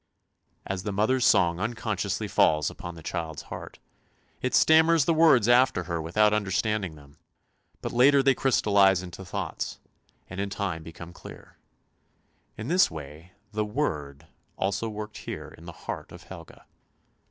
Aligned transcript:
As 0.65 0.81
the 0.81 0.91
mother's 0.91 1.27
song 1.27 1.59
unconsciously 1.59 2.27
falls 2.27 2.71
upon 2.71 2.95
the 2.95 3.03
child's 3.03 3.43
heart, 3.53 3.77
it 4.41 4.55
stammers 4.55 5.05
the 5.05 5.13
words 5.13 5.47
after 5.47 5.83
her 5.83 6.01
without 6.01 6.33
understanding 6.33 6.95
them; 6.95 7.17
but 7.83 7.91
later 7.91 8.23
they 8.23 8.33
crystallize 8.33 9.03
into 9.03 9.23
thoughts, 9.23 9.79
and 10.27 10.39
in 10.41 10.49
time 10.49 10.81
become 10.81 11.13
clear. 11.13 11.55
In 12.57 12.67
this 12.67 12.89
way 12.89 13.33
the" 13.51 13.63
Word" 13.79 14.25
also 14.57 14.89
worked 14.89 15.17
here 15.19 15.53
in 15.55 15.65
the 15.65 15.71
heart 15.85 16.11
of 16.11 16.23
Helga. 16.23 16.65